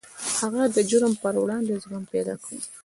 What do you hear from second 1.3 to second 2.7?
وړاندې زغم پیدا کوي